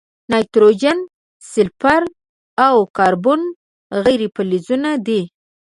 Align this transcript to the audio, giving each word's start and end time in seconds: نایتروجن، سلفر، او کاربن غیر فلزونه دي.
نایتروجن، 0.31 0.97
سلفر، 1.51 2.01
او 2.65 2.75
کاربن 2.97 3.41
غیر 4.03 4.21
فلزونه 4.35 4.91
دي. 5.05 5.21